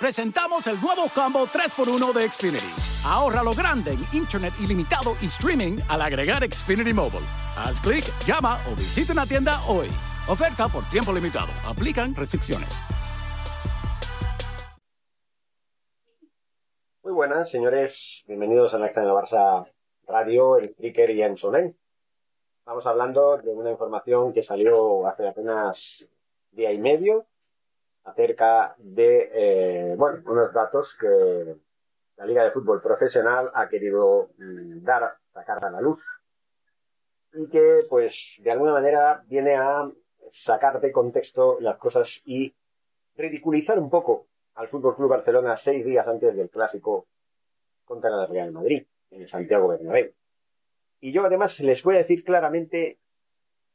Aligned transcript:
Presentamos 0.00 0.66
el 0.66 0.80
nuevo 0.80 1.08
combo 1.14 1.46
3x1 1.46 2.12
de 2.12 2.28
Xfinity. 2.28 2.66
Ahorra 3.06 3.44
lo 3.44 3.54
grande 3.54 3.92
en 3.92 4.04
Internet 4.12 4.52
ilimitado 4.58 5.14
y 5.22 5.26
streaming 5.26 5.78
al 5.88 6.02
agregar 6.02 6.42
Xfinity 6.42 6.92
Mobile. 6.92 7.24
Haz 7.56 7.80
clic, 7.80 8.02
llama 8.26 8.56
o 8.66 8.74
visita 8.74 9.12
una 9.12 9.24
tienda 9.24 9.60
hoy. 9.68 9.88
Oferta 10.28 10.68
por 10.68 10.84
tiempo 10.90 11.12
limitado. 11.12 11.46
Aplican 11.64 12.12
restricciones. 12.12 12.68
Muy 17.04 17.12
buenas, 17.12 17.48
señores. 17.48 18.24
Bienvenidos 18.26 18.74
a 18.74 18.78
la 18.78 18.88
de 18.88 19.00
la 19.00 19.12
Barça 19.12 19.64
Radio, 20.08 20.58
el 20.58 20.74
Tricker 20.74 21.10
y 21.10 21.22
en 21.22 21.38
Solen. 21.38 21.76
Estamos 22.58 22.84
hablando 22.86 23.36
de 23.36 23.50
una 23.50 23.70
información 23.70 24.32
que 24.32 24.42
salió 24.42 25.06
hace 25.06 25.28
apenas 25.28 26.04
día 26.50 26.72
y 26.72 26.78
medio 26.78 27.26
acerca 28.04 28.74
de 28.78 29.30
eh, 29.32 29.94
bueno, 29.96 30.22
unos 30.26 30.52
datos 30.52 30.96
que 30.98 31.56
la 32.16 32.26
Liga 32.26 32.44
de 32.44 32.50
Fútbol 32.50 32.80
Profesional 32.80 33.50
ha 33.54 33.68
querido 33.68 34.30
mm, 34.38 34.84
dar, 34.84 35.16
sacar 35.32 35.64
a 35.64 35.70
la 35.70 35.80
luz 35.80 36.02
y 37.32 37.48
que 37.48 37.86
pues 37.88 38.36
de 38.40 38.50
alguna 38.50 38.72
manera 38.72 39.24
viene 39.26 39.56
a 39.56 39.90
sacar 40.30 40.80
de 40.80 40.92
contexto 40.92 41.58
las 41.60 41.78
cosas 41.78 42.22
y 42.24 42.54
ridiculizar 43.16 43.78
un 43.78 43.90
poco 43.90 44.26
al 44.54 44.68
Fútbol 44.68 44.96
Club 44.96 45.10
Barcelona 45.10 45.56
seis 45.56 45.84
días 45.84 46.06
antes 46.06 46.36
del 46.36 46.50
clásico 46.50 47.06
contra 47.84 48.10
el 48.10 48.28
Real 48.28 48.52
Madrid 48.52 48.84
en 49.10 49.22
el 49.22 49.28
Santiago 49.28 49.68
Bernabéu. 49.68 50.12
Y 51.00 51.12
yo 51.12 51.24
además 51.24 51.58
les 51.60 51.82
voy 51.82 51.96
a 51.96 51.98
decir 51.98 52.24
claramente 52.24 52.98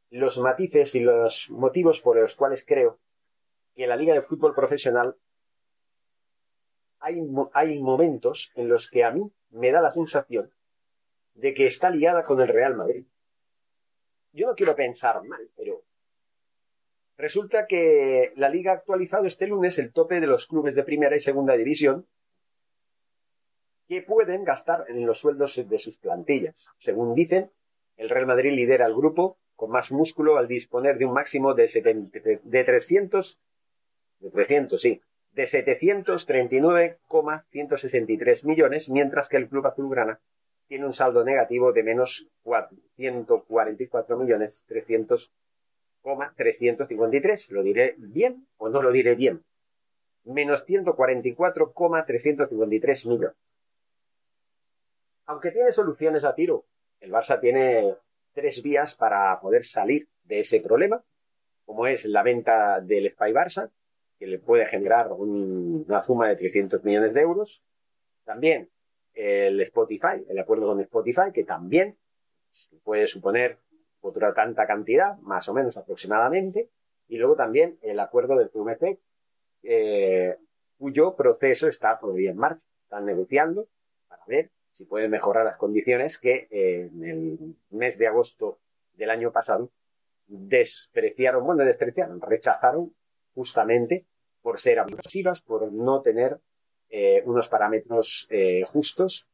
los 0.10 0.38
matices 0.40 0.96
y 0.96 1.02
los 1.02 1.50
motivos 1.50 2.02
por 2.02 2.18
los 2.18 2.36
cuales 2.36 2.66
creo 2.66 3.00
que 3.80 3.86
en 3.86 3.92
la 3.92 3.96
Liga 3.96 4.14
de 4.14 4.22
Fútbol 4.22 4.54
Profesional 4.54 5.16
hay, 7.00 7.26
hay 7.54 7.80
momentos 7.80 8.52
en 8.56 8.68
los 8.68 8.90
que 8.90 9.06
a 9.06 9.12
mí 9.12 9.32
me 9.52 9.72
da 9.72 9.82
la 9.82 9.90
sensación 9.90 10.52
de 11.36 11.54
que 11.54 11.66
está 11.66 11.90
liada 11.90 12.26
con 12.26 12.42
el 12.42 12.50
Real 12.50 12.76
Madrid. 12.76 13.06
Yo 14.34 14.48
no 14.48 14.56
quiero 14.56 14.76
pensar 14.76 15.24
mal, 15.24 15.50
pero 15.56 15.82
resulta 17.16 17.68
que 17.68 18.34
la 18.36 18.50
liga 18.50 18.74
ha 18.74 18.76
actualizado 18.76 19.26
este 19.26 19.48
lunes 19.48 19.80
el 19.80 19.94
tope 19.94 20.20
de 20.20 20.28
los 20.28 20.48
clubes 20.48 20.76
de 20.76 20.84
primera 20.84 21.16
y 21.16 21.22
segunda 21.22 21.56
división 21.56 22.06
que 23.88 24.02
pueden 24.02 24.44
gastar 24.44 24.88
en 24.90 25.06
los 25.06 25.20
sueldos 25.20 25.56
de 25.56 25.80
sus 25.80 25.98
plantillas. 26.00 26.68
Según 26.80 27.16
dicen, 27.16 27.50
el 27.96 28.10
Real 28.10 28.28
Madrid 28.28 28.52
lidera 28.52 28.88
el 28.88 28.94
grupo 28.94 29.38
con 29.56 29.72
más 29.72 29.94
músculo 29.94 30.36
al 30.36 30.50
disponer 30.50 30.98
de 30.98 31.06
un 31.06 31.14
máximo 31.14 31.54
de, 31.54 32.40
de 32.44 32.64
300 32.66 33.40
de 34.20 34.32
300, 34.32 34.82
sí, 34.82 35.02
de 35.32 35.48
739,163 35.48 38.46
millones, 38.46 38.90
mientras 38.90 39.30
que 39.30 39.38
el 39.38 39.48
Club 39.48 39.68
Azulgrana 39.68 40.20
tiene 40.68 40.86
un 40.86 40.94
saldo 40.94 41.24
negativo 41.24 41.72
de 41.74 41.84
menos 41.84 42.28
144 42.96 44.18
millones 44.18 44.66
300,353. 44.68 47.52
¿Lo 47.52 47.62
diré 47.64 47.96
bien 47.98 48.48
o 48.58 48.70
no 48.70 48.82
lo 48.82 48.92
diré 48.92 49.16
bien? 49.16 49.44
Menos 50.26 50.66
144,353 50.66 53.06
millones. 53.08 53.38
Aunque 55.26 55.52
tiene 55.52 55.72
soluciones 55.72 56.24
a 56.24 56.36
tiro, 56.36 56.66
el 57.00 57.12
Barça 57.12 57.40
tiene 57.40 57.96
tres 58.34 58.62
vías 58.62 58.94
para 58.96 59.40
poder 59.40 59.66
salir 59.66 60.08
de 60.24 60.42
ese 60.42 60.60
problema, 60.60 61.04
como 61.66 61.88
es 61.88 62.06
la 62.06 62.22
venta 62.24 62.80
del 62.80 63.12
Spy 63.12 63.32
Barça, 63.32 63.72
que 64.20 64.28
le 64.28 64.38
puede 64.38 64.66
generar 64.66 65.12
una 65.14 66.04
suma 66.04 66.28
de 66.28 66.36
300 66.36 66.84
millones 66.84 67.14
de 67.14 67.22
euros. 67.22 67.64
También 68.26 68.70
el 69.14 69.60
Spotify, 69.62 70.26
el 70.28 70.38
acuerdo 70.38 70.68
con 70.68 70.82
Spotify, 70.82 71.32
que 71.34 71.46
también 71.46 71.98
puede 72.84 73.08
suponer 73.08 73.58
otra 74.02 74.34
tanta 74.34 74.68
cantidad, 74.68 75.18
más 75.20 75.48
o 75.48 75.54
menos 75.54 75.78
aproximadamente. 75.78 76.70
Y 77.08 77.18
luego 77.18 77.36
también 77.36 77.80
el 77.82 78.00
acuerdo 78.00 78.36
del 78.36 78.50
CMC, 78.50 79.00
eh, 79.64 80.38
cuyo 80.78 81.16
proceso 81.16 81.68
está 81.68 81.98
todavía 81.98 82.32
en 82.32 82.38
marcha. 82.38 82.66
Están 82.84 83.06
negociando 83.06 83.68
para 84.08 84.24
ver 84.28 84.52
si 84.72 84.86
pueden 84.86 85.12
mejorar 85.12 85.46
las 85.46 85.58
condiciones 85.58 86.18
que 86.18 86.48
eh, 86.52 86.90
en 86.94 87.04
el 87.04 87.56
mes 87.70 87.98
de 87.98 88.08
agosto 88.08 88.60
del 88.94 89.10
año 89.10 89.32
pasado 89.32 89.72
despreciaron, 90.28 91.46
bueno, 91.46 91.64
despreciaron, 91.64 92.22
rechazaron 92.22 92.94
justamente 93.34 94.06
por 94.42 94.60
ser 94.60 94.80
abusivas, 94.80 95.42
por 95.42 95.72
no 95.72 96.02
tener 96.02 96.40
eh, 96.90 97.22
unos 97.26 97.48
parámetros 97.50 98.28
eh, 98.30 98.64
justos 98.66 99.28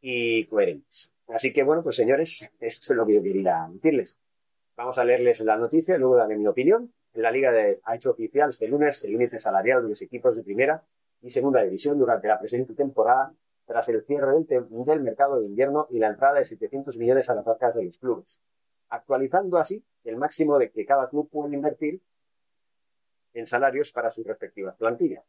y 0.00 0.46
coherentes. 0.46 1.12
Así 1.28 1.52
que 1.52 1.62
bueno, 1.62 1.82
pues 1.82 1.96
señores, 1.96 2.50
esto 2.60 2.92
es 2.92 2.96
lo 2.96 3.06
que 3.06 3.14
yo 3.14 3.22
quería 3.22 3.68
decirles. 3.70 4.18
Vamos 4.76 4.98
a 4.98 5.04
leerles 5.04 5.40
la 5.40 5.56
noticia, 5.56 5.98
luego 5.98 6.16
daré 6.16 6.36
mi 6.36 6.46
opinión. 6.46 6.92
La 7.14 7.30
Liga 7.30 7.52
ha 7.84 7.94
hecho 7.96 8.12
oficial 8.12 8.50
este 8.50 8.68
lunes 8.68 9.04
el 9.04 9.12
límite 9.12 9.38
salarial 9.40 9.82
de 9.82 9.90
los 9.90 10.02
equipos 10.02 10.36
de 10.36 10.42
primera 10.42 10.82
y 11.20 11.30
segunda 11.30 11.62
división 11.62 11.98
durante 11.98 12.28
la 12.28 12.38
presente 12.38 12.74
temporada 12.74 13.34
tras 13.66 13.88
el 13.88 14.02
cierre 14.02 14.32
del, 14.32 14.66
del 14.68 15.00
mercado 15.00 15.40
de 15.40 15.46
invierno 15.46 15.86
y 15.90 15.98
la 15.98 16.08
entrada 16.08 16.38
de 16.38 16.44
700 16.44 16.96
millones 16.96 17.30
a 17.30 17.34
las 17.34 17.46
arcas 17.46 17.76
de 17.76 17.84
los 17.84 17.98
clubes, 17.98 18.40
actualizando 18.88 19.58
así 19.58 19.84
el 20.04 20.16
máximo 20.16 20.58
de 20.58 20.70
que 20.70 20.84
cada 20.84 21.08
club 21.08 21.28
puede 21.30 21.54
invertir 21.54 22.00
en 23.34 23.46
salarios 23.46 23.92
para 23.92 24.10
sus 24.10 24.26
respectivas 24.26 24.74
plantillas. 24.76 25.22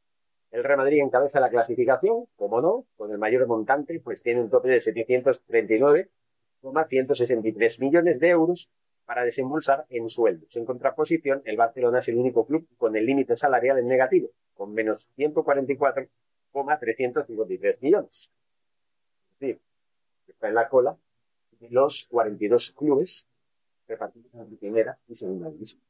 El 0.51 0.63
Real 0.63 0.77
Madrid 0.79 1.01
encabeza 1.01 1.39
la 1.39 1.49
clasificación, 1.49 2.25
como 2.35 2.61
no, 2.61 2.85
con 2.97 3.11
el 3.11 3.17
mayor 3.17 3.47
montante, 3.47 3.99
pues 4.01 4.21
tiene 4.21 4.41
un 4.41 4.49
tope 4.49 4.67
de 4.67 4.81
739,163 4.81 7.79
millones 7.79 8.19
de 8.19 8.27
euros 8.29 8.69
para 9.05 9.23
desembolsar 9.23 9.85
en 9.89 10.09
sueldos. 10.09 10.53
En 10.55 10.65
contraposición, 10.65 11.41
el 11.45 11.55
Barcelona 11.55 11.99
es 11.99 12.09
el 12.09 12.17
único 12.17 12.45
club 12.45 12.67
con 12.77 12.97
el 12.97 13.05
límite 13.05 13.37
salarial 13.37 13.79
en 13.79 13.87
negativo, 13.87 14.31
con 14.53 14.73
menos 14.73 15.07
144,353 15.15 17.81
millones. 17.81 18.29
Es 19.33 19.39
decir, 19.39 19.61
está 20.27 20.49
en 20.49 20.55
la 20.55 20.67
cola 20.67 20.97
de 21.59 21.69
los 21.69 22.07
42 22.09 22.71
clubes 22.71 23.25
repartidos 23.87 24.33
en 24.33 24.57
primera 24.57 24.97
y 25.07 25.15
segunda 25.15 25.49
división 25.49 25.81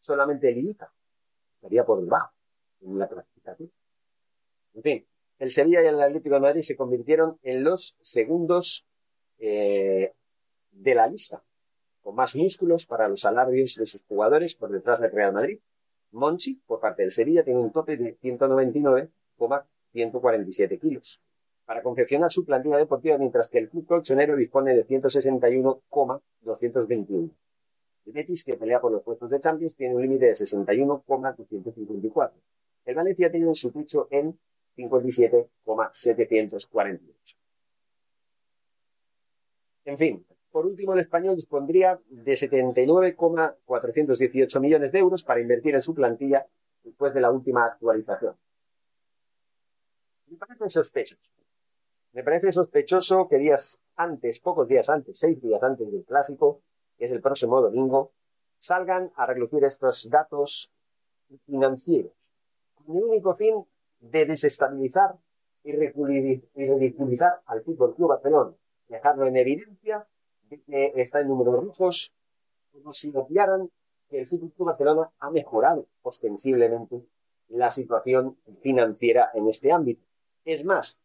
Solamente 0.00 0.48
el 0.48 0.58
Ibiza 0.58 0.92
estaría 1.56 1.84
por 1.84 2.00
debajo 2.02 2.32
en 2.80 2.98
la 2.98 3.06
clasificación. 3.08 3.70
En 4.74 4.82
fin, 4.82 5.06
el 5.38 5.50
Sevilla 5.50 5.82
y 5.82 5.86
el 5.86 6.00
Atlético 6.00 6.36
de 6.36 6.40
Madrid 6.40 6.62
se 6.62 6.76
convirtieron 6.76 7.38
en 7.42 7.64
los 7.64 7.98
segundos 8.00 8.86
eh, 9.38 10.14
de 10.70 10.94
la 10.94 11.06
lista, 11.06 11.42
con 12.02 12.14
más 12.14 12.36
músculos 12.36 12.86
para 12.86 13.08
los 13.08 13.20
salarios 13.22 13.74
de 13.74 13.86
sus 13.86 14.04
jugadores 14.04 14.54
por 14.54 14.70
detrás 14.70 15.00
del 15.00 15.12
Real 15.12 15.32
Madrid. 15.32 15.58
Monchi, 16.12 16.62
por 16.66 16.78
parte 16.80 17.02
del 17.02 17.10
Sevilla, 17.12 17.44
tiene 17.44 17.60
un 17.60 17.72
tope 17.72 17.96
de 17.96 18.14
199,147 18.14 20.78
kilos 20.78 21.20
para 21.66 21.82
confeccionar 21.82 22.30
su 22.30 22.44
plantilla 22.44 22.76
deportiva, 22.76 23.18
mientras 23.18 23.50
que 23.50 23.58
el 23.58 23.68
club 23.68 23.86
colchonero 23.86 24.36
dispone 24.36 24.72
de 24.74 24.84
161,221. 24.84 27.30
El 28.06 28.12
Betis, 28.12 28.44
que 28.44 28.56
pelea 28.56 28.80
por 28.80 28.92
los 28.92 29.02
puestos 29.02 29.28
de 29.28 29.40
Champions, 29.40 29.74
tiene 29.74 29.96
un 29.96 30.02
límite 30.02 30.26
de 30.26 30.36
61,254. 30.36 32.40
El 32.84 32.94
Valencia 32.94 33.28
tiene 33.30 33.54
su 33.54 33.72
techo 33.72 34.06
en 34.10 34.38
57,748. 34.76 37.36
En 39.86 39.98
fin, 39.98 40.24
por 40.52 40.66
último, 40.66 40.92
el 40.94 41.00
español 41.00 41.34
dispondría 41.36 42.00
de 42.08 42.36
79,418 42.36 44.60
millones 44.60 44.92
de 44.92 44.98
euros 44.98 45.24
para 45.24 45.40
invertir 45.40 45.74
en 45.74 45.82
su 45.82 45.94
plantilla 45.94 46.46
después 46.82 47.12
de 47.12 47.20
la 47.20 47.30
última 47.30 47.66
actualización. 47.66 48.34
Me 50.28 50.36
parece 50.36 50.68
sospechoso. 50.68 51.22
Me 52.12 52.22
parece 52.22 52.52
sospechoso 52.52 53.26
que 53.28 53.38
días 53.38 53.82
antes, 53.96 54.38
pocos 54.40 54.68
días 54.68 54.88
antes, 54.88 55.18
seis 55.18 55.42
días 55.42 55.62
antes 55.62 55.92
del 55.92 56.04
clásico, 56.04 56.62
que 56.96 57.04
es 57.04 57.12
el 57.12 57.20
próximo 57.20 57.60
domingo, 57.60 58.12
salgan 58.58 59.12
a 59.16 59.26
relucir 59.26 59.64
estos 59.64 60.08
datos 60.10 60.70
financieros. 61.44 62.12
con 62.74 62.96
el 62.96 63.04
único 63.04 63.34
fin 63.34 63.64
de 63.98 64.26
desestabilizar 64.26 65.16
y 65.64 65.72
ridiculizar 65.72 67.40
al 67.46 67.62
Fútbol 67.62 67.94
Club 67.96 68.10
Barcelona, 68.10 68.54
dejarlo 68.88 69.26
en 69.26 69.36
evidencia 69.36 70.06
de 70.48 70.60
que 70.62 70.92
está 70.96 71.20
en 71.20 71.28
números 71.28 71.64
rojos, 71.64 72.12
como 72.72 72.92
si 72.92 73.10
obviaran 73.14 73.70
que 74.08 74.20
el 74.20 74.26
Fútbol 74.26 74.52
Club 74.52 74.66
Barcelona 74.68 75.10
ha 75.18 75.30
mejorado 75.30 75.86
ostensiblemente 76.02 77.04
la 77.48 77.70
situación 77.70 78.36
financiera 78.60 79.30
en 79.34 79.48
este 79.48 79.72
ámbito. 79.72 80.04
Es 80.44 80.64
más, 80.64 81.00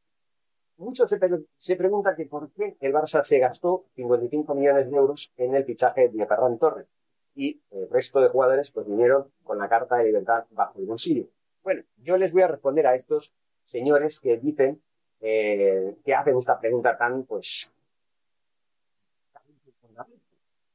muchos 0.78 1.10
se, 1.58 1.76
preguntan 1.76 2.16
que 2.16 2.26
por 2.26 2.52
qué 2.52 2.78
el 2.80 2.94
Barça 2.94 3.24
se 3.24 3.40
gastó 3.40 3.86
55 3.96 4.56
millones 4.56 4.90
de 4.90 4.98
euros 4.98 5.32
en 5.38 5.56
el 5.56 5.64
fichaje 5.66 6.10
de 6.10 6.26
Ferran 6.26 6.58
Torres 6.58 6.88
y 7.36 7.62
el 7.72 7.90
resto 7.90 8.20
de 8.20 8.30
jugadores 8.30 8.72
pues 8.72 8.88
vinieron 8.88 9.32
con 9.44 9.58
la 9.58 9.70
carta 9.70 9.98
de 9.98 10.06
libertad 10.06 10.46
bajo 10.52 10.80
el 10.80 10.86
bolsillo. 10.86 11.28
Bueno, 11.64 11.84
yo 11.98 12.18
les 12.18 12.34
voy 12.34 12.42
a 12.42 12.48
responder 12.48 12.88
a 12.88 12.96
estos 12.96 13.34
señores 13.64 14.20
que 14.20 14.38
dicen 14.38 14.82
eh, 15.22 15.98
que 16.04 16.16
hacen 16.16 16.38
esta 16.38 16.60
pregunta 16.60 16.98
tan, 16.98 17.24
pues, 17.26 17.72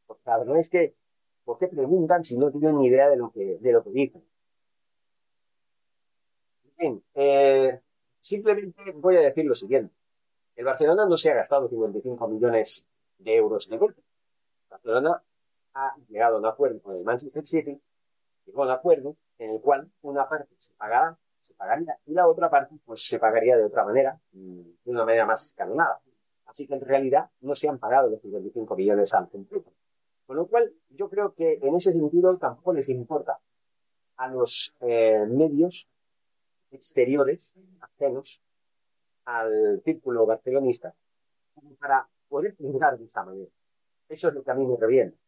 porque 0.07 0.23
la 0.25 0.39
verdad 0.39 0.59
es 0.59 0.71
que, 0.71 0.95
¿por 1.45 1.59
qué 1.59 1.67
preguntan 1.67 2.23
si 2.23 2.39
no 2.39 2.51
tienen 2.53 2.79
ni 2.79 2.87
idea 2.87 3.09
de 3.09 3.17
lo 3.17 3.31
que, 3.33 3.59
de 3.59 3.73
lo 3.73 3.83
que 3.83 3.91
dicen? 3.91 4.23
Bien, 6.79 7.03
eh, 7.15 7.81
simplemente 8.27 8.93
voy 8.97 9.17
a 9.17 9.21
decir 9.21 9.45
lo 9.45 9.55
siguiente. 9.55 9.95
El 10.57 10.65
Barcelona 10.65 11.07
no 11.07 11.17
se 11.17 11.31
ha 11.31 11.35
gastado 11.35 11.69
55 11.69 12.27
millones 12.27 12.85
de 13.19 13.37
euros 13.37 13.69
de 13.69 13.77
golpe. 13.77 14.03
Barcelona 14.69 15.23
ha 15.75 15.95
llegado 16.09 16.37
a 16.37 16.39
un 16.41 16.47
acuerdo 16.47 16.81
con 16.81 16.97
el 16.97 17.05
Manchester 17.05 17.47
City, 17.47 17.81
llegó 18.45 18.63
a 18.65 18.67
un 18.67 18.73
acuerdo 18.73 19.17
en 19.39 19.51
el 19.51 19.61
cual 19.61 19.89
una 20.03 20.29
parte 20.29 20.53
se 20.57 20.75
pagará, 20.75 21.17
se 21.41 21.55
pagaría, 21.55 21.97
y 22.05 22.15
la 22.15 22.27
otra 22.27 22.51
parte 22.51 22.75
pues 22.85 23.07
se 23.07 23.21
pagaría 23.21 23.57
de 23.57 23.65
otra 23.65 23.85
manera, 23.85 24.19
de 24.33 24.91
una 24.91 25.05
manera 25.05 25.25
más 25.25 25.47
escalonada. 25.47 26.01
Así 26.47 26.67
que 26.67 26.75
en 26.75 26.81
realidad 26.81 27.31
no 27.43 27.55
se 27.55 27.69
han 27.69 27.79
pagado 27.79 28.11
los 28.11 28.21
55 28.23 28.75
millones 28.75 29.15
al 29.15 29.29
completo. 29.29 29.73
Con 30.27 30.37
lo 30.37 30.47
cual, 30.47 30.73
yo 30.89 31.09
creo 31.09 31.33
que 31.33 31.61
en 31.63 31.77
ese 31.77 31.93
sentido 31.93 32.37
tampoco 32.39 32.73
les 32.73 32.89
importa 32.89 33.39
a 34.17 34.27
los 34.27 34.75
eh, 34.81 35.25
medios 35.29 35.89
exteriores, 36.77 37.55
ajenos 37.81 38.41
al 39.25 39.83
círculo 39.85 40.25
barcelonista, 40.25 40.95
para 41.81 42.09
poder 42.29 42.55
juzgar 42.57 42.99
de 42.99 43.07
esa 43.07 43.25
manera. 43.25 43.51
Eso 44.09 44.29
es 44.29 44.35
lo 44.35 44.45
que 44.45 44.51
a 44.51 44.55
mí 44.55 44.65
me 44.67 44.77
revienta 44.77 45.19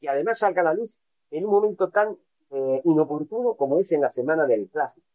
y 0.00 0.06
además 0.08 0.38
salga 0.38 0.62
a 0.62 0.64
la 0.64 0.74
luz 0.74 0.96
en 1.30 1.44
un 1.44 1.50
momento 1.50 1.90
tan 1.90 2.16
eh, 2.50 2.80
inoportuno 2.84 3.54
como 3.54 3.78
es 3.78 3.92
en 3.92 4.00
la 4.00 4.10
semana 4.10 4.46
del 4.46 4.68
clásico. 4.68 5.06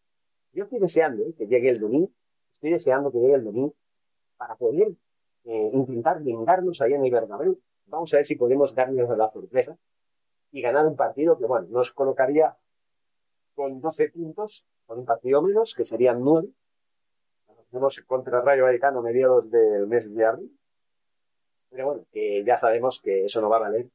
Yo 0.54 0.64
estoy 0.64 0.80
deseando 0.80 1.24
eh, 1.24 1.34
que 1.38 1.48
llegue 1.48 1.70
el 1.70 1.80
domingo, 1.80 2.10
estoy 2.54 2.72
deseando 2.72 3.12
que 3.12 3.20
llegue 3.20 3.34
el 3.34 3.44
domingo 3.44 3.74
para 4.38 4.56
poder 4.56 4.94
eh, 5.44 5.70
intentar 5.74 6.24
vengarnos 6.24 6.82
ahí 6.82 6.94
en 6.94 7.04
el 7.04 7.12
Bernabéu. 7.12 7.60
Vamos 7.88 8.14
a 8.14 8.18
ver 8.18 8.26
si 8.26 8.36
podemos 8.36 8.74
darnos 8.74 9.18
la 9.18 9.30
sorpresa 9.30 9.78
y 10.52 10.62
ganar 10.62 10.88
un 10.88 10.96
partido 10.96 11.38
que, 11.38 11.46
bueno, 11.46 11.68
nos 11.70 11.92
colocaría 11.92 12.56
con 13.56 13.80
12 13.80 14.10
puntos, 14.10 14.68
con 14.86 15.00
un 15.00 15.06
partido 15.06 15.42
menos, 15.42 15.74
que 15.74 15.86
serían 15.86 16.22
9. 16.22 16.50
Tenemos 17.72 18.00
contra 18.02 18.40
el 18.40 18.46
Rayo 18.46 18.64
Vallecano 18.64 19.02
mediados 19.02 19.50
del 19.50 19.88
mes 19.88 20.14
de 20.14 20.26
abril. 20.26 20.60
Pero 21.70 21.86
bueno, 21.88 22.06
que 22.12 22.44
ya 22.46 22.58
sabemos 22.58 23.02
que 23.02 23.26
eso 23.26 23.42
no 23.42 23.50
va 23.50 23.58
a 23.58 23.62
valer 23.62 23.90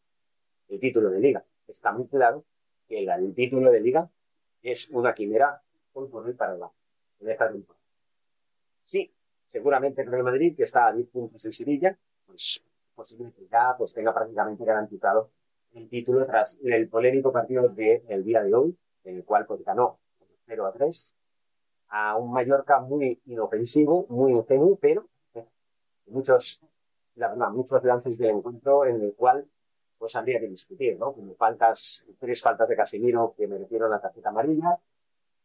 el 0.69 0.81
título 0.81 1.11
de 1.11 1.21
liga. 1.21 1.45
Está 1.67 1.93
muy 1.93 2.07
claro 2.09 2.45
que 2.89 3.05
el, 3.05 3.35
título 3.35 3.71
de 3.71 3.81
liga 3.81 4.11
es 4.63 4.91
una 4.91 5.15
quimera 5.15 5.63
por 5.93 6.11
hoy 6.13 6.35
para 6.35 6.55
el 6.55 6.63
en 7.21 7.31
esta 7.31 7.51
temporada. 7.51 7.85
Sí, 8.83 9.13
seguramente 9.47 10.03
el 10.03 10.11
Real 10.11 10.25
Madrid, 10.25 10.57
que 10.57 10.65
está 10.65 10.89
a 10.89 10.93
10 10.93 11.09
puntos 11.09 11.45
en 11.45 11.53
Sevilla, 11.53 11.97
pues 12.27 12.65
posiblemente 12.95 13.47
ya 13.51 13.75
pues, 13.79 13.95
tenga 13.95 14.13
prácticamente 14.13 14.65
garantizado 14.65 15.31
el 15.75 15.89
título 15.89 16.27
tras 16.27 16.59
el 16.65 16.89
polémico 16.89 17.33
partido 17.33 17.69
del 17.69 18.25
día 18.25 18.43
de 18.43 18.55
hoy, 18.55 18.77
en 19.05 19.17
el 19.17 19.25
cual 19.25 19.47
pues, 19.47 19.65
ganó 19.65 19.99
0 20.47 20.67
a 20.67 20.73
3 20.73 21.15
a 21.91 22.17
un 22.17 22.33
Mallorca 22.33 22.81
muy 22.81 23.21
inofensivo, 23.27 24.07
muy 24.09 24.33
ingenuo, 24.33 24.79
pero 24.81 25.09
eh, 25.35 25.45
muchos, 26.07 26.61
la 27.17 27.29
verdad, 27.29 27.51
muchos 27.51 27.83
lances 27.83 28.17
del 28.17 28.31
encuentro 28.31 28.87
en 28.87 29.03
el 29.03 29.15
cual 29.15 29.47
pues 29.99 30.17
habría 30.17 30.41
que 30.41 30.49
discutir, 30.49 30.99
¿no? 30.99 31.13
Como 31.13 31.35
faltas, 31.35 32.07
tres 32.19 32.41
faltas 32.41 32.69
de 32.69 32.77
Casimiro 32.77 33.35
que 33.37 33.47
merecieron 33.47 33.91
la 33.91 34.01
tarjeta 34.01 34.31
amarilla, 34.31 34.79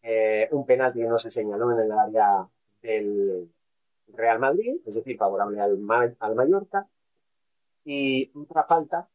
eh, 0.02 0.48
un 0.52 0.66
penalti 0.66 1.00
que 1.00 1.08
no 1.08 1.20
se 1.20 1.32
señaló 1.32 1.72
en 1.72 1.80
el 1.80 1.92
área 1.92 2.48
del 2.82 3.52
Real 4.08 4.40
Madrid, 4.40 4.80
es 4.86 4.96
decir, 4.96 5.18
favorable 5.18 5.60
al, 5.60 5.78
al 6.20 6.36
Mallorca, 6.36 6.88
y 7.84 8.32
otra 8.36 8.64
falta 8.64 9.10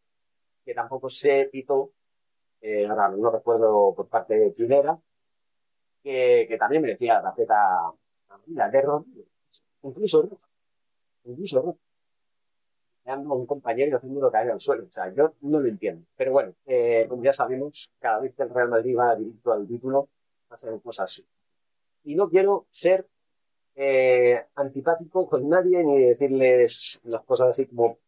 que 0.65 0.75
tampoco 0.75 1.09
se 1.09 1.49
pitó, 1.51 1.93
eh, 2.61 2.87
ahora 2.87 3.09
no 3.09 3.31
recuerdo 3.31 3.95
por 3.95 4.09
parte 4.09 4.35
de 4.35 4.53
Quinera, 4.53 4.99
que, 6.03 6.47
que 6.49 6.59
también 6.59 6.83
merecía 6.83 7.15
la 7.15 7.23
tarjeta 7.23 7.93
amarilla 8.29 8.69
de 8.69 8.83
Rodríguez, 8.83 9.27
incluso 9.83 10.41
incluso 11.25 11.79
un 13.17 13.47
compañero 13.47 13.91
y 13.91 13.95
haciéndolo 13.95 14.31
caer 14.31 14.51
al 14.51 14.61
suelo. 14.61 14.85
O 14.85 14.91
sea, 14.93 15.12
yo 15.12 15.35
no 15.43 15.61
lo 15.61 15.69
entiendo. 15.69 16.07
Pero 16.17 16.33
bueno, 16.33 16.55
eh, 16.67 17.06
como 17.09 17.23
ya 17.23 17.33
sabemos, 17.33 17.93
cada 17.99 18.21
vez 18.21 18.35
que 18.35 18.43
el 18.43 18.51
Real 18.51 18.69
Madrid 18.69 18.97
va 18.97 19.17
directo 19.17 19.53
al 19.53 19.67
título, 19.67 20.09
pasan 20.49 20.79
cosas 20.81 21.11
así. 21.11 21.27
Y 22.05 22.15
no 22.15 22.29
quiero 22.29 22.67
ser 22.71 23.06
eh, 23.75 24.45
antipático 24.55 25.29
con 25.29 25.49
nadie 25.49 25.83
ni 25.85 26.03
decirles 26.03 27.01
las 27.05 27.25
cosas 27.25 27.49
así 27.51 27.67
como 27.67 27.99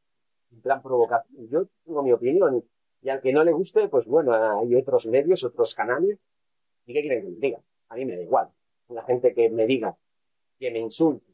en 0.53 0.61
plan 0.61 0.83
provocación. 0.83 1.49
Yo 1.49 1.67
tengo 1.85 2.03
mi 2.03 2.13
opinión 2.13 2.65
y, 3.03 3.09
al 3.09 3.21
que 3.21 3.33
no 3.33 3.43
le 3.45 3.53
guste, 3.53 3.89
pues 3.89 4.07
bueno, 4.07 4.33
hay 4.33 4.75
otros 4.77 5.07
medios, 5.07 5.45
otros 5.45 5.75
canales. 5.75 6.19
¿Y 6.87 6.95
qué 6.95 7.01
quieren 7.01 7.23
que 7.23 7.31
les 7.31 7.41
diga? 7.41 7.61
A 7.89 7.97
mí 7.97 8.05
me 8.05 8.17
da 8.17 8.23
igual. 8.23 8.49
La 8.89 9.03
gente 9.03 9.35
que 9.35 9.49
me 9.51 9.67
diga, 9.67 9.97
que 10.59 10.71
me 10.71 10.79
insulte, 10.79 11.33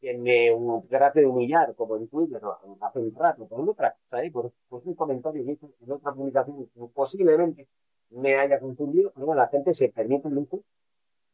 que 0.00 0.16
me 0.16 0.50
trate 0.88 1.20
de 1.20 1.26
humillar, 1.26 1.74
como 1.74 1.96
en 1.96 2.08
Twitter 2.08 2.40
hace 2.80 2.98
un 2.98 3.14
rato, 3.14 3.46
por 3.46 3.68
otra 3.68 3.96
¿sabes? 4.08 4.32
Por, 4.32 4.52
un 4.70 4.94
comentario 4.94 5.44
que 5.44 5.52
hice 5.52 5.66
en 5.80 5.92
otra 5.92 6.12
publicación 6.12 6.68
posiblemente 6.94 7.68
me 8.10 8.34
haya 8.36 8.58
confundido, 8.58 9.12
pero 9.14 9.26
bueno, 9.26 9.42
la 9.42 9.48
gente 9.48 9.74
se 9.74 9.88
permite 9.88 10.28
el 10.28 10.34
lujo 10.34 10.62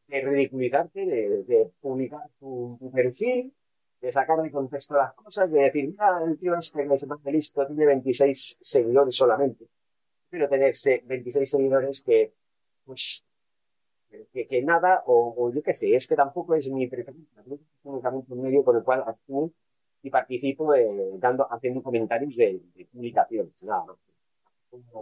de 0.07 0.21
ridiculizarte, 0.21 1.05
de, 1.05 1.71
publicar 1.81 2.29
tu, 2.39 2.77
perfil, 2.93 3.53
de 4.01 4.11
sacar 4.11 4.41
de 4.41 4.51
contexto 4.51 4.95
las 4.95 5.13
cosas, 5.13 5.51
de 5.51 5.61
decir, 5.61 5.89
mira, 5.89 6.23
el 6.23 6.37
tío 6.37 6.55
este 6.55 6.87
que 6.87 6.93
es 6.93 7.07
más 7.07 7.23
listo 7.25 7.65
tiene 7.65 7.85
26 7.85 8.57
seguidores 8.61 9.15
solamente. 9.15 9.65
Pero 10.29 10.49
tener 10.49 10.73
26 11.05 11.49
seguidores 11.49 12.01
que, 12.03 12.33
pues, 12.85 13.23
que, 14.33 14.61
nada, 14.61 15.03
o, 15.05 15.51
yo 15.53 15.61
qué 15.61 15.73
sé, 15.73 15.95
es 15.95 16.07
que 16.07 16.15
tampoco 16.15 16.55
es 16.55 16.69
mi 16.69 16.87
preferencia, 16.87 17.41
es 17.41 17.59
únicamente 17.83 18.33
un 18.33 18.41
medio 18.41 18.63
con 18.63 18.77
el 18.77 18.83
cual 18.83 19.03
actúo 19.05 19.51
y 20.01 20.09
participo 20.09 20.73
eh, 20.75 21.11
dando, 21.17 21.51
haciendo 21.51 21.81
comentarios 21.81 22.35
de, 22.35 22.61
publicaciones, 22.91 23.63
nada 23.63 23.85
más. 23.85 23.97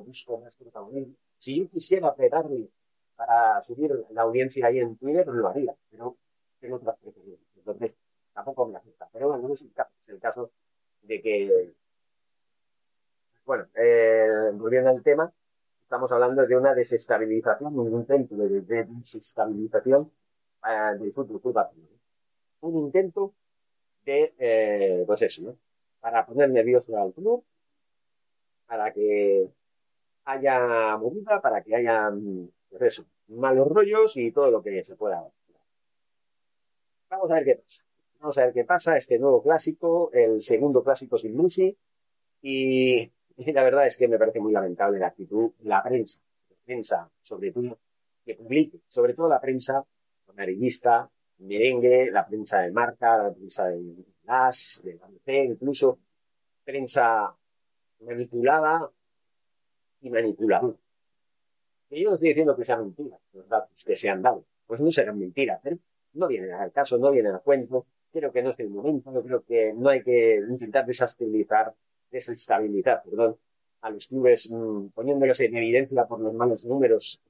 busco 0.06 0.40
más 0.40 0.56
protagonismo. 0.56 1.16
Si 1.38 1.60
yo 1.60 1.70
quisiera 1.70 2.08
apretarme 2.08 2.70
para 3.16 3.62
subir 3.64 3.92
la 4.12 4.24
audiencia 4.24 4.68
ahí 4.68 4.80
en 4.80 4.98
Twitter, 4.98 5.28
lo 5.28 5.48
haría, 5.48 5.76
pero 5.90 6.18
tengo 6.60 6.78
otras 6.78 6.98
preferencias. 6.98 7.40
Entonces, 7.58 7.98
tampoco 8.36 8.68
me 8.68 8.78
afecta. 8.78 9.10
Pero 9.12 9.30
bueno, 9.30 9.48
no 9.48 9.54
es 9.54 9.62
el 9.64 9.74
caso, 9.74 9.92
es 10.02 10.10
el 10.10 10.20
caso 10.20 10.52
de 11.04 11.22
que, 11.22 11.74
bueno, 13.46 13.66
eh, 13.76 14.52
volviendo 14.54 14.90
al 14.90 15.02
tema, 15.02 15.32
estamos 15.84 16.12
hablando 16.12 16.46
de 16.46 16.58
una 16.58 16.76
desestabilización, 16.76 17.80
un 17.80 17.94
intento 17.94 18.36
de, 18.36 18.62
desestabilización 18.62 20.12
eh, 20.68 20.98
del 21.00 21.14
fútbol 21.14 21.42
club 21.42 21.58
Un 22.62 22.78
intento 22.78 23.34
de, 24.04 24.36
eh, 24.38 25.04
pues 25.08 25.22
eso, 25.22 25.44
¿no? 25.44 25.58
Para 26.02 26.26
poner 26.26 26.50
nervioso 26.50 26.96
al 26.98 27.14
club, 27.14 27.44
para 28.68 28.92
que 28.94 29.50
haya 30.26 30.98
movida, 30.98 31.42
para 31.42 31.64
que 31.64 31.76
haya, 31.76 32.12
pues 32.70 32.82
eso, 32.82 33.06
malos 33.28 33.68
rollos 33.70 34.18
y 34.18 34.32
todo 34.32 34.52
lo 34.52 34.62
que 34.62 34.84
se 34.84 34.96
pueda. 34.96 35.24
Vamos 37.10 37.32
a 37.32 37.36
ver 37.36 37.46
qué 37.46 37.56
pasa. 37.56 37.86
Vamos 38.26 38.40
a 38.40 38.46
ver 38.46 38.54
qué 38.56 38.64
pasa 38.64 38.98
este 38.98 39.20
nuevo 39.20 39.44
clásico, 39.44 40.10
el 40.12 40.42
segundo 40.42 40.84
clásico 40.84 41.16
sin 41.16 41.38
Messi. 41.38 41.78
Y 42.42 43.12
y 43.38 43.52
la 43.52 43.64
verdad 43.64 43.86
es 43.86 43.98
que 43.98 44.08
me 44.08 44.18
parece 44.18 44.40
muy 44.40 44.52
lamentable 44.52 44.98
la 44.98 45.10
actitud 45.10 45.52
la 45.62 45.84
prensa, 45.84 46.22
la 46.50 46.56
prensa, 46.66 47.12
sobre 47.22 47.52
todo, 47.52 47.78
que 48.26 48.34
publique, 48.34 48.80
sobre 48.88 49.14
todo 49.14 49.30
la 49.30 49.40
prensa 49.40 49.86
amarillista, 50.28 51.08
merengue, 51.38 52.10
la 52.10 52.26
prensa 52.26 52.62
de 52.62 52.72
marca, 52.72 53.16
la 53.16 53.32
prensa 53.32 53.68
de 53.68 53.94
las, 54.24 54.82
de 54.84 54.96
la 54.96 55.44
incluso 55.44 56.00
prensa 56.64 57.32
manipulada 58.00 58.90
y 60.02 60.10
manipuladora. 60.10 60.78
Y 61.92 62.02
yo 62.02 62.10
no 62.10 62.16
estoy 62.16 62.30
diciendo 62.30 62.56
que 62.56 62.66
sea 62.66 62.78
mentira 62.78 63.20
los 63.34 63.48
datos 63.48 63.84
que 63.84 63.96
se 63.96 64.10
han 64.10 64.24
dado, 64.24 64.46
pues 64.66 64.82
no 64.82 64.92
serán 64.92 65.20
mentiras, 65.20 65.60
pero 65.62 65.78
no 66.14 66.28
vienen 66.28 66.54
al 66.54 66.72
caso, 66.72 66.98
no 66.98 67.12
vienen 67.12 67.34
al 67.34 67.44
cuento. 67.44 67.86
Creo 68.16 68.32
que 68.32 68.42
no 68.42 68.52
es 68.52 68.60
el 68.62 68.70
momento, 68.70 69.14
yo 69.14 69.22
creo 69.24 69.44
que 69.44 69.74
no 69.74 69.90
hay 69.90 70.02
que 70.02 70.38
intentar 70.38 70.86
desestabilizar, 70.86 71.74
desestabilizar, 72.10 73.04
perdón, 73.04 73.36
a 73.82 73.90
los 73.90 74.08
clubes 74.08 74.50
mmm, 74.50 74.88
poniéndolos 74.96 75.38
en 75.42 75.58
evidencia 75.58 76.06
por 76.06 76.22
los 76.22 76.34
malos 76.34 76.66
números 76.66 77.22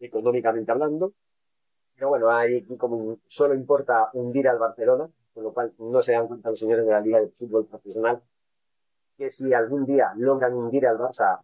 económicamente 0.00 0.72
hablando. 0.72 1.12
Pero 1.94 2.08
bueno, 2.08 2.32
ahí 2.32 2.62
como 2.76 3.20
solo 3.28 3.54
importa 3.54 4.10
hundir 4.14 4.48
al 4.48 4.58
Barcelona, 4.58 5.08
con 5.32 5.44
lo 5.44 5.52
cual 5.54 5.72
no 5.78 6.02
se 6.02 6.14
dan 6.14 6.26
cuenta 6.26 6.50
los 6.50 6.58
señores 6.58 6.84
de 6.84 6.90
la 6.90 7.00
Liga 7.00 7.20
de 7.20 7.28
Fútbol 7.28 7.66
Profesional 7.66 8.20
que 9.16 9.30
si 9.30 9.54
algún 9.54 9.86
día 9.86 10.12
logran 10.16 10.52
hundir 10.52 10.88
al 10.88 10.98
Barça, 10.98 11.40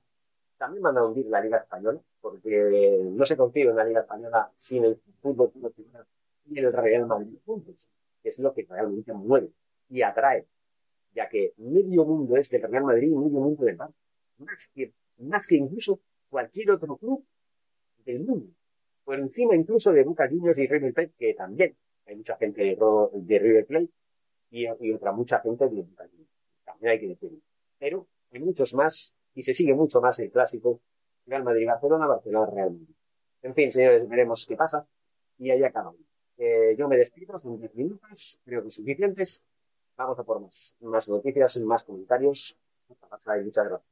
también 0.59 0.83
van 0.83 0.99
a 0.99 1.05
hundir 1.05 1.27
la 1.27 1.41
Liga 1.41 1.59
Española, 1.59 2.01
porque 2.21 3.03
no 3.05 3.25
se 3.25 3.37
confía 3.37 3.71
en 3.71 3.77
la 3.77 3.85
Liga 3.85 4.01
Española 4.01 4.51
sin 4.57 4.85
el 4.85 4.97
fútbol 5.21 5.53
profesional 5.53 6.05
y 6.47 6.59
el 6.59 6.73
Real 6.73 7.07
Madrid 7.07 7.39
juntos, 7.47 7.89
es 8.29 8.39
lo 8.39 8.53
que 8.53 8.67
realmente 8.69 9.13
mueve 9.13 9.51
y 9.89 10.03
atrae, 10.03 10.47
ya 11.15 11.29
que 11.29 11.55
medio 11.59 12.05
mundo 12.05 12.37
es 12.37 12.49
del 12.51 12.63
Real 12.63 12.85
Madrid 12.85 13.09
y 13.09 13.17
medio 13.17 13.41
mundo 13.41 13.65
del 13.65 13.77
Barça, 13.77 13.95
más 14.39 14.71
que, 14.75 14.93
más 15.19 15.47
que 15.47 15.57
incluso 15.57 16.01
cualquier 16.31 16.71
otro 16.71 16.97
club 16.97 17.25
del 18.05 18.21
mundo, 18.21 18.53
por 19.05 19.19
encima 19.19 19.55
incluso 19.55 19.93
de 19.93 20.05
Boca 20.05 20.29
Juniors 20.29 20.59
y 20.59 20.67
River 20.67 20.95
Plate, 20.95 21.13
que 21.19 21.35
también 21.35 21.77
hay 22.07 22.17
mucha 22.17 22.37
gente 22.37 22.63
de, 22.63 23.39
River 23.39 23.67
Plate 23.67 23.91
y, 24.51 24.67
y, 24.81 24.93
otra 24.93 25.13
mucha 25.13 25.41
gente 25.41 25.69
de 25.69 25.83
Boca 25.83 26.09
Juniors, 26.09 26.31
también 26.65 26.93
hay 26.93 27.01
que 27.01 27.09
decirlo 27.09 27.39
pero 27.83 28.07
hay 28.31 28.39
muchos 28.39 28.75
más 28.75 29.13
y 29.35 29.43
se 29.43 29.55
sigue 29.55 29.75
mucho 29.75 30.01
más 30.01 30.17
el 30.21 30.31
clásico 30.31 30.81
Real 31.27 31.43
Madrid-Barcelona, 31.43 32.07
Barcelona-Real 32.07 32.71
Madrid. 32.71 32.95
En 33.43 33.55
fin, 33.57 33.73
señores, 33.73 34.09
veremos 34.09 34.47
qué 34.47 34.55
pasa 34.55 34.87
y 35.37 35.51
ahí 35.51 35.65
acabamos. 35.65 36.12
Eh, 36.39 36.75
yo 36.79 36.89
me 36.89 36.97
despido, 36.97 37.39
son 37.39 37.59
10 37.59 37.75
minutos, 37.75 38.39
creo 38.45 38.63
que 38.65 38.71
suficientes. 38.71 39.43
Vamos 39.97 40.19
a 40.19 40.25
por 40.25 40.41
más, 40.41 40.77
más 40.81 41.09
noticias, 41.09 41.57
más 41.59 41.85
comentarios. 41.85 42.59
Muchas 42.89 43.65
gracias. 43.67 43.92